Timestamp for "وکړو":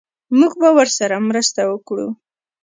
1.71-2.07